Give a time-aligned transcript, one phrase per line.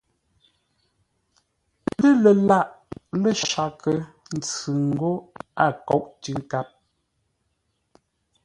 [1.95, 2.37] Pə́ lâʼ
[3.21, 5.11] lə́ Shaghʼə-ntsʉ ńgó
[5.63, 6.67] a kóʼ tʉ́ ńkáp.